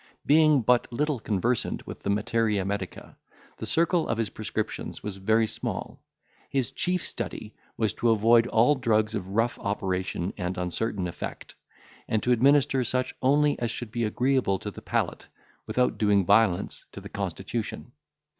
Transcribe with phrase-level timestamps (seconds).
[0.25, 3.15] Being but little conversant with the materia medica,
[3.57, 6.01] the circle of his prescriptions was very small;
[6.49, 11.53] his chief study was to avoid all drugs of rough operation and uncertain effect,
[12.07, 15.27] and to administer such only as should be agreeable to the palate,
[15.67, 17.91] without doing violence to the constitution.